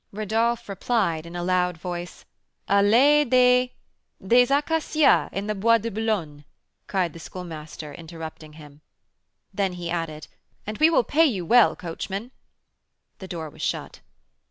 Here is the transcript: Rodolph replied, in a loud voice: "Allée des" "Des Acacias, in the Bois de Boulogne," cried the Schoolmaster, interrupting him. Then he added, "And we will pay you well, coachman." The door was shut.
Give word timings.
Rodolph 0.11 0.67
replied, 0.67 1.27
in 1.27 1.35
a 1.35 1.43
loud 1.43 1.77
voice: 1.77 2.25
"Allée 2.67 3.23
des" 3.29 3.67
"Des 4.29 4.47
Acacias, 4.51 5.29
in 5.31 5.45
the 5.45 5.53
Bois 5.53 5.77
de 5.77 5.91
Boulogne," 5.91 6.43
cried 6.87 7.13
the 7.13 7.19
Schoolmaster, 7.19 7.93
interrupting 7.93 8.53
him. 8.53 8.81
Then 9.53 9.73
he 9.73 9.91
added, 9.91 10.25
"And 10.65 10.79
we 10.79 10.89
will 10.89 11.03
pay 11.03 11.25
you 11.25 11.45
well, 11.45 11.75
coachman." 11.75 12.31
The 13.19 13.27
door 13.27 13.51
was 13.51 13.61
shut. 13.61 13.99